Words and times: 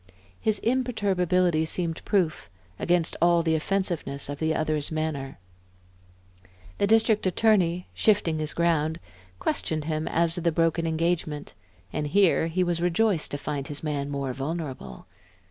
His 0.39 0.57
imperturbability 0.63 1.63
seemed 1.67 2.03
proof, 2.05 2.49
against 2.79 3.15
all 3.21 3.43
the 3.43 3.53
offensiveness 3.53 4.29
of 4.29 4.39
the 4.39 4.55
other's 4.55 4.89
manner. 4.89 5.37
The 6.79 6.87
District 6.87 7.23
Attorney, 7.27 7.85
shifting 7.93 8.39
his 8.39 8.55
ground, 8.55 8.99
questioned 9.37 9.83
him 9.85 10.07
as 10.07 10.33
to 10.33 10.41
the 10.41 10.51
broken 10.51 10.87
engagement; 10.87 11.53
and 11.93 12.07
here 12.07 12.47
he 12.47 12.63
was 12.63 12.81
rejoiced 12.81 13.29
to 13.29 13.37
find 13.37 13.67
his 13.67 13.83
man 13.83 14.09
more 14.09 14.33
vulnerable. 14.33 15.05